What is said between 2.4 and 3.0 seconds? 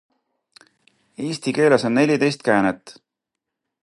käänet.